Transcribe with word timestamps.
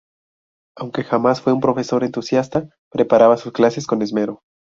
Aunque 0.75 1.03
jamás 1.03 1.43
fue 1.43 1.53
un 1.53 1.59
profesor 1.61 2.03
entusiasta, 2.03 2.67
preparaba 2.89 3.37
sus 3.37 3.53
clases 3.53 3.85
con 3.85 4.01
esmero. 4.01 4.41